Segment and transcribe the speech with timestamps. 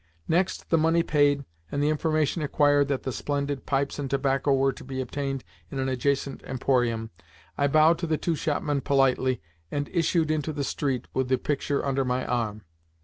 [0.27, 4.83] Next, the money paid, and the information acquired that splendid pipes and tobacco were to
[4.83, 7.11] be obtained in an adjacent emporium,
[7.55, 11.85] I bowed to the two shopmen politely, and issued into the street with the picture
[11.85, 12.63] under my arm.